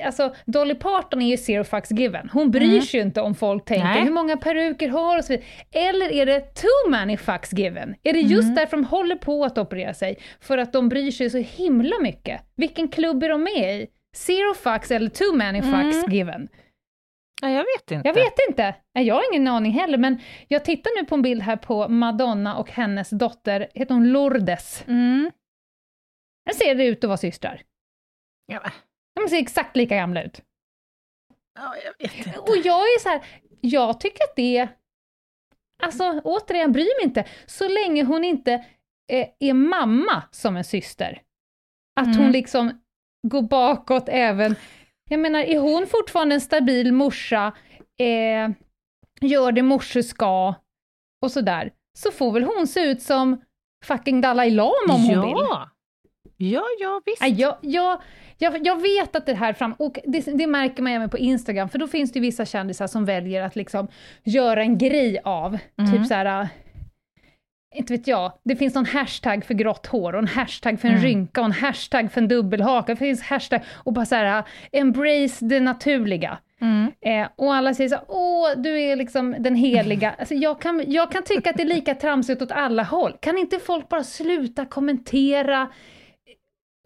[0.06, 2.28] Alltså Dolly Parton är ju zero fucks given.
[2.32, 2.82] Hon bryr Mm.
[2.82, 4.02] sig ju inte om folk tänker Nej.
[4.04, 5.46] hur många peruker har och så vidare.
[5.72, 7.94] Eller är det too many fucks given?
[8.02, 8.54] Är det just Mm.
[8.54, 10.18] därför de håller på att operera sig?
[10.40, 12.40] För att de bryr sig så himla mycket?
[12.56, 13.86] Vilken klubb är de med i?
[14.14, 16.10] Zero fucks eller too many fucks Mm.
[16.12, 16.48] given?
[17.42, 18.08] Ja, jag vet inte.
[18.08, 18.74] Jag vet inte.
[18.92, 22.56] Jag har ingen aning heller, men jag tittar nu på en bild här på Madonna
[22.56, 24.84] och hennes dotter, heter hon Lourdes?
[24.88, 25.30] Mm.
[26.46, 27.62] Den ser det ut att vara systrar.
[28.46, 28.60] Ja,
[29.20, 30.40] De ser exakt lika gamla ut.
[31.58, 32.38] ja, jag vet inte.
[32.38, 33.24] Och jag är så här,
[33.60, 34.68] jag tycker att det...
[35.82, 37.24] Alltså återigen, bryr mig inte.
[37.46, 38.52] Så länge hon inte
[39.12, 41.22] eh, är mamma som en syster.
[42.00, 42.18] Att Mm.
[42.18, 42.83] hon liksom
[43.28, 44.56] går bakåt även...
[45.08, 47.52] Jag menar, är hon fortfarande en stabil morsa,
[48.00, 48.50] eh,
[49.20, 50.54] gör det morsor ska
[51.22, 53.40] och sådär, så får väl hon se ut som
[53.84, 55.34] fucking Dalai Lama om hon vill.
[55.36, 55.70] ja.
[56.36, 57.38] ja, ja visst.
[57.40, 58.02] Jag, jag,
[58.38, 59.72] jag, jag vet att det här fram...
[59.78, 62.86] Och det, det märker man även på Instagram, för då finns det ju vissa kändisar
[62.86, 63.88] som väljer att liksom
[64.24, 65.92] göra en grej av, Mm.
[65.92, 66.48] typ så här...
[67.74, 70.94] Inte vet jag, det finns någon hashtag för grått hår och en hashtag för en
[70.94, 71.04] Mm.
[71.04, 72.92] rynka och en hashtag för en dubbelhaka.
[72.92, 74.44] Det finns hashtag och bara så här, äh,
[74.80, 76.38] embrace det naturliga.
[76.60, 76.92] Mm.
[77.00, 80.14] Eh, och alla säger så här, åh, du är liksom den heliga.
[80.18, 83.16] Alltså, jag, kan, jag kan tycka att det är lika tramsigt åt alla håll.
[83.20, 85.68] Kan inte folk bara sluta kommentera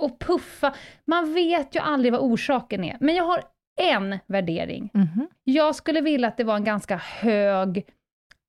[0.03, 0.75] och puffa?
[1.07, 2.97] Man vet ju aldrig vad orsaken är.
[3.01, 3.43] Men jag har
[3.81, 4.91] en värdering.
[4.95, 5.29] Mhm.
[5.45, 7.85] Jag skulle vilja att det var en ganska hög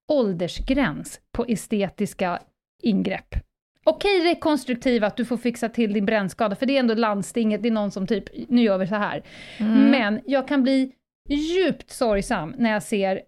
[0.10, 2.40] åldersgräns på estetiska
[2.82, 3.36] ingrepp.
[3.84, 7.70] Okej rekonstruktiv, att du får fixa till din brännskada, för det är ändå landstinget, det
[7.70, 9.24] är någon som typ, nu gör vi så här.
[9.58, 9.92] Mm.
[9.92, 10.92] Men jag kan bli
[11.30, 13.22] djupt sorgsam när jag ser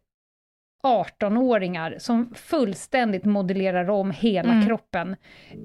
[0.84, 4.66] 18-åringar som fullständigt modellerar om hela Mm.
[4.68, 5.16] kroppen,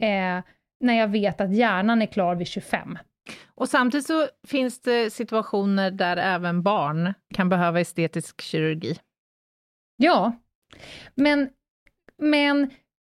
[0.01, 0.43] eh,
[0.81, 2.99] när jag vet att hjärnan är klar vid 25.
[3.55, 8.97] Och samtidigt så finns det situationer där även barn kan behöva estetisk kirurgi.
[9.97, 10.33] Ja,
[11.15, 11.49] men,
[12.23, 12.71] men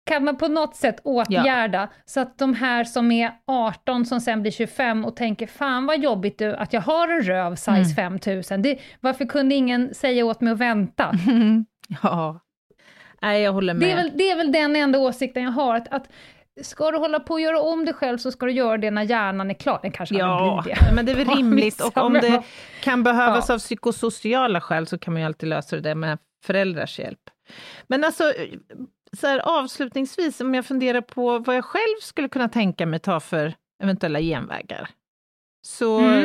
[0.07, 4.43] kan man på något sätt åtgärda så att de här som är 18 som sen
[4.43, 7.85] blir 25 och tänker fan vad jobbigt du att jag har en röv size Mm.
[7.95, 11.13] 5000, det, varför kunde ingen säga åt mig att vänta?
[12.03, 12.41] ja.
[13.23, 13.83] Nej, jag håller med.
[13.83, 16.09] Det är, väl, det är väl den enda åsikten jag har, att, att
[16.63, 19.03] ska du hålla på och göra om dig själv så ska du göra det när
[19.03, 19.79] hjärnan är klar.
[19.83, 20.95] Den kanske Ja, blir det.
[20.95, 21.81] men det är väl Ja, rimligt.
[21.81, 22.43] Och om det
[22.83, 23.55] kan behövas Ja.
[23.55, 27.21] av psykosociala skäl så kan man ju alltid lösa det med föräldrars hjälp.
[27.87, 28.33] Men alltså,
[29.21, 33.21] så här, avslutningsvis, om jag funderar på vad jag själv skulle kunna tänka mig ta
[33.21, 34.89] för eventuella genvägar.
[35.67, 36.25] Så Mm.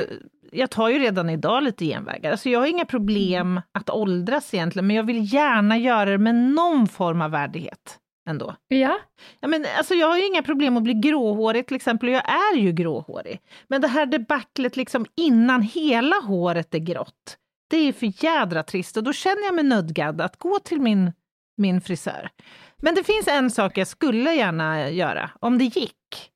[0.51, 2.31] jag tar ju redan idag lite genvägar.
[2.31, 6.35] Alltså jag har inga problem att åldras egentligen, men jag vill gärna göra det med
[6.35, 7.99] någon form av värdighet.
[8.29, 8.55] ändå.
[8.67, 8.99] Ja.
[9.39, 12.29] Ja, men, alltså, jag har ju inga problem att bli gråhårig till exempel, och jag
[12.29, 13.39] är ju gråhårig.
[13.67, 18.97] Men det här debaclet liksom innan hela håret är grått, det är för jädra trist
[18.97, 21.11] och då känner jag mig nödgad att gå till min,
[21.57, 22.29] min frisör.
[22.77, 26.31] Men det finns en sak jag skulle gärna göra, om det gick.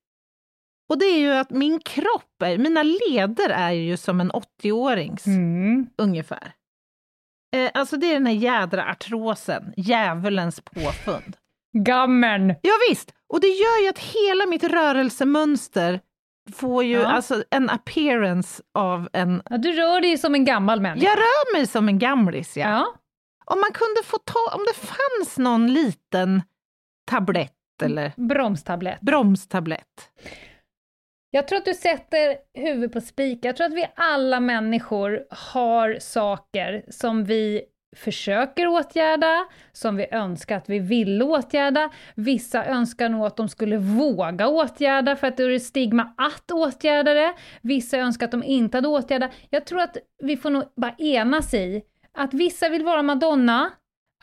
[0.90, 5.26] Och det är ju att min kropp, är, mina leder är ju som en 80-årings
[5.28, 5.88] Mm.
[5.98, 6.54] ungefär.
[7.56, 11.38] Eh, alltså det är den här jädra artrosen, djävulens påfund.
[11.74, 12.56] Gammern!
[12.62, 13.14] Ja, visst!
[13.34, 16.02] och det gör ju att hela mitt rörelsemönster
[16.52, 17.08] får ju Ja.
[17.08, 19.42] alltså en appearance av en...
[19.50, 21.06] Ja, du rör dig som en gammal människa.
[21.08, 22.70] Jag rör mig som en gamlis, ja.
[22.70, 22.94] Ja.
[23.46, 26.42] Om man kunde få ta, om det fanns någon liten
[27.12, 29.02] tablett eller Bromstablett.
[29.02, 30.10] bromstablett.
[31.32, 33.40] Jag tror att du sätter huvudet på spik.
[33.46, 37.62] Jag tror att vi alla människor har saker som vi
[37.96, 41.90] försöker åtgärda, som vi önskar att vi ville åtgärda.
[42.16, 46.52] Vissa önskar nog att de skulle våga åtgärda för att det är ett stigma att
[46.52, 47.34] åtgärda det.
[47.62, 49.32] Vissa önskar att de inte hade åtgärdat.
[49.50, 51.82] Jag tror att vi får nog bara enas i
[52.18, 53.72] att vissa vill vara Madonna,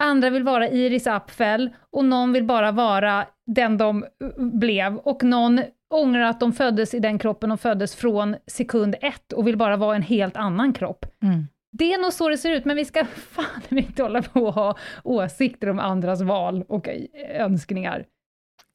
[0.01, 4.05] andra vill vara Iris Apfel och någon vill bara vara den de
[4.37, 5.61] blev och någon
[5.95, 9.77] ångrar att de föddes i den kroppen och föddes från sekund ett och vill bara
[9.77, 11.07] vara en helt annan kropp.
[11.23, 11.47] Mm.
[11.71, 14.55] Det är nog så det ser ut, men vi ska fan inte hålla på och
[14.55, 17.07] ha åsikter om andras val och eh,
[17.43, 18.07] önskningar.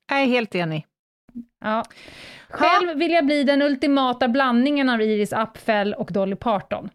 [0.10, 0.86] Jag är helt enig.
[1.60, 1.84] Ja.
[2.50, 6.90] Själv vill jag bli den ultimata blandningen av Iris Apfel och Dolly Parton.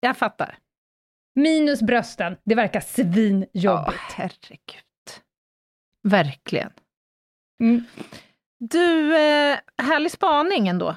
[0.00, 0.58] Jag fattar.
[1.34, 3.52] Minus brösten, det verkar svinjobbigt.
[3.52, 4.84] Ja, herregud.
[6.02, 6.72] Verkligen.
[7.60, 7.84] Mm.
[8.58, 10.96] Du, eh, härlig spaning ändå.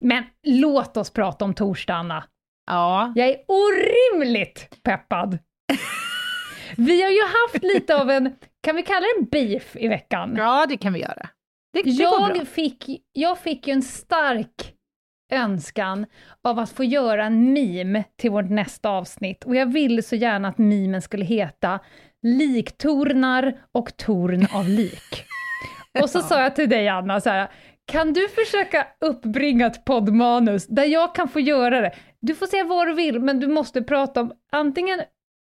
[0.00, 2.24] Men låt oss prata om torsdag, Anna.
[2.66, 3.12] Ja.
[3.14, 5.38] Jag är orimligt peppad.
[6.76, 10.34] Vi har ju haft lite av en, kan vi kalla det en beef i veckan?
[10.36, 11.28] ja, det kan vi göra.
[11.72, 11.90] Det, det.
[11.90, 14.74] Jag fick, jag fick ju en stark
[15.32, 16.06] önskan
[16.42, 20.48] av att få göra en meme till vårt nästa avsnitt och jag ville så gärna
[20.48, 21.80] att memen skulle heta
[22.22, 25.24] Liktornar och torn av lik.
[26.02, 27.48] Och så sa jag till dig Anna så här,
[27.92, 31.92] kan du försöka uppbringa ett poddmanus där jag kan få göra det?
[32.20, 35.00] Du får säga vad du vill, men du måste prata om antingen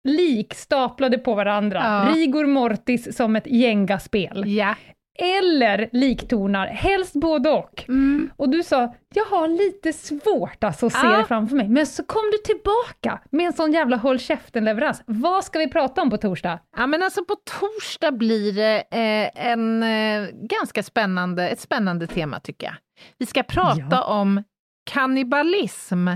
[0.08, 2.12] lik staplade på varandra, Ja.
[2.14, 4.74] rigor mortis som ett gängaspel, Ja.
[5.18, 7.84] Eller liktornar, helst både och.
[7.88, 8.30] Mm.
[8.36, 11.16] Och du sa, jag har lite svårt alltså att se Ja.
[11.16, 11.68] det framför mig.
[11.68, 15.02] Men så kom du tillbaka med en sån jävla håll käften-leverans.
[15.06, 16.58] Vad ska vi prata om på torsdag?
[16.76, 22.40] Ja, men alltså på torsdag blir det eh, en eh, ganska spännande, ett spännande tema
[22.40, 22.74] tycker jag.
[23.18, 24.04] Vi ska prata Ja.
[24.04, 24.42] om
[24.90, 26.08] kannibalism.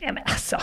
[0.00, 0.56] Ja men alltså.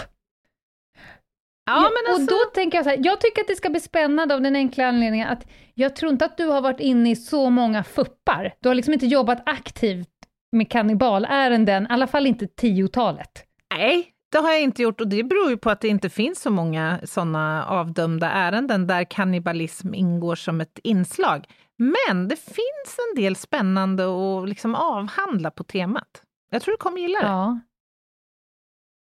[1.66, 3.80] Ja, men alltså, Och då tänker jag så här, jag tycker att det ska bli
[3.80, 7.16] spännande av den enkla anledningen att jag tror inte att du har varit inne i
[7.16, 8.54] så många fuppar.
[8.60, 10.10] Du har liksom inte jobbat aktivt
[10.52, 13.44] med kannibalärenden, i alla fall inte tiotalet.
[13.78, 16.42] nej, det har jag inte gjort och det beror ju på att det inte finns
[16.42, 21.46] så många sådana avdömda ärenden där kannibalism ingår som ett inslag.
[21.78, 26.22] Men det finns en del spännande att liksom avhandla på temat.
[26.52, 27.28] Jag tror du kommer gilla det.
[27.28, 27.60] Ja.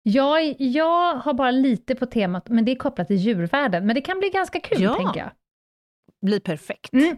[0.07, 3.87] Jag, jag har bara lite på temat, men det är kopplat till djurvärlden.
[3.87, 4.95] Men det kan bli ganska kul, Ja.
[4.95, 5.31] tänker jag.
[6.27, 6.93] Blir perfekt.
[6.93, 7.17] Mm.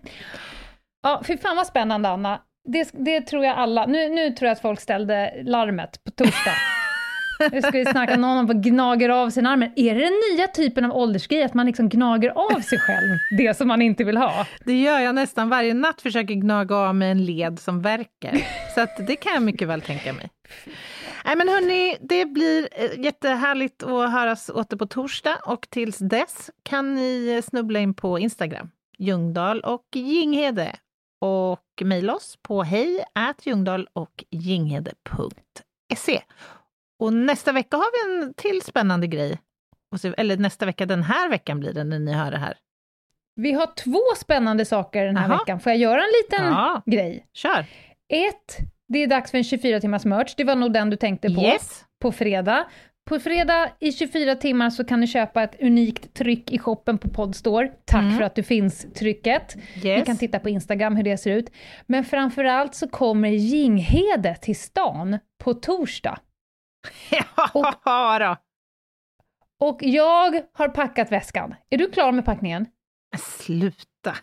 [1.02, 2.40] Ja, fy fan vad spännande, Anna.
[2.68, 3.86] Det, det tror jag alla...
[3.86, 6.52] Nu, nu tror jag att folk ställde larmet på torsdag.
[7.52, 9.72] Nu ska vi snacka om någon som gnager av sin armen.
[9.76, 13.56] Är det den nya typen av åldersgrej, att man liksom gnager av sig själv det
[13.56, 14.46] som man inte vill ha?
[14.64, 18.40] Det gör jag nästan varje natt, försöker gnaga av mig en led som verkar.
[18.74, 20.30] Så att det kan jag mycket väl tänka mig.
[21.26, 26.50] Nej men hörni, det blir eh, jättehärligt att höras åter på torsdag och tills dess
[26.62, 30.76] kan ni eh, snubbla in på Instagram, Ljungdahl och Ginghede
[31.20, 33.04] och mejla oss på hej
[33.92, 36.22] och ginghede.se.
[36.98, 39.38] Och nästa vecka har vi en till spännande grej.
[40.16, 42.58] Eller nästa vecka, den här veckan blir det när ni hör det här.
[43.34, 45.38] Vi har två spännande saker den här Jaha.
[45.38, 45.60] veckan.
[45.60, 47.26] Får jag göra en liten Ja, grej?
[47.32, 47.66] kör!
[48.08, 48.56] Ett,
[48.88, 50.34] det är dags för en 24 timmars merch.
[50.36, 51.40] Det var nog den du tänkte på.
[51.42, 51.84] Yes!
[52.02, 52.66] på fredag.
[53.08, 57.08] På fredag i 24 timmar så kan ni köpa ett unikt tryck i shoppen på
[57.08, 57.68] Podstore.
[57.84, 58.16] Tack Mm.
[58.16, 59.56] för att du finns-trycket.
[59.82, 60.06] Ni yes.
[60.06, 61.50] kan titta på Instagram hur det ser ut.
[61.86, 66.18] Men framförallt så kommer Ginghede till stan på torsdag.
[67.10, 68.36] Ja då.
[69.66, 71.54] Och jag har packat väskan.
[71.70, 72.66] Är du klar med packningen?
[73.18, 74.16] Sluta!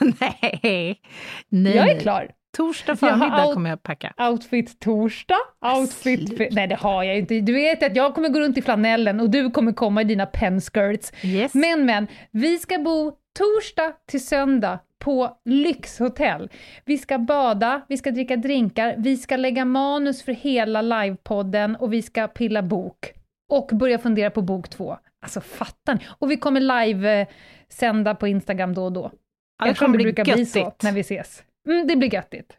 [0.20, 1.00] Nej.
[1.48, 1.76] Nej.
[1.76, 2.30] Jag är klar.
[2.54, 4.14] Torsdag Jag förmiddag kommer jag packa.
[4.30, 5.38] Outfit torsdag,
[5.76, 6.28] outfit...
[6.28, 6.54] Sluta.
[6.54, 7.40] Nej, det har jag inte.
[7.40, 10.26] Du vet att jag kommer gå runt i flanellen och du kommer komma i dina
[10.26, 11.12] penskirts.
[11.22, 11.54] Yes.
[11.54, 16.50] Men, men, vi ska bo torsdag till söndag på lyxhotell.
[16.84, 21.92] Vi ska bada, vi ska dricka drinkar, vi ska lägga manus för hela livepodden och
[21.92, 23.12] vi ska pilla bok.
[23.52, 24.96] Och börja fundera på bok två.
[25.22, 26.00] Alltså fattar ni?
[26.18, 29.10] Och vi kommer live-sända på Instagram då och då.
[29.58, 31.42] Ja, det Eftersom kommer det brukar bli så när vi ses.
[31.68, 32.56] Mm, det blir göttigt.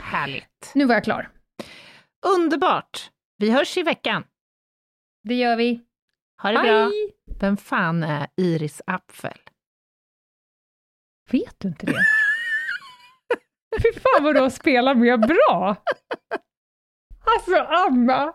[0.00, 0.72] Härligt.
[0.74, 1.30] Nu var jag klar.
[2.36, 3.10] Underbart.
[3.36, 4.24] Vi hörs i veckan.
[5.28, 5.80] Det gör vi.
[6.42, 6.84] Ha det bra.
[6.84, 7.14] Hej!
[7.40, 9.38] Vem fan är Iris Apfel?
[11.30, 12.06] Vet du inte det?
[13.82, 15.76] Fy fan vad du har spelat med bra!
[17.24, 18.34] Alltså Anna!